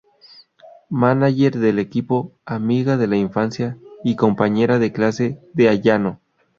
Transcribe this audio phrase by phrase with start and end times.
[0.89, 6.19] Mánager del equipo, amiga de la infancia y compañera de clase de Ayano.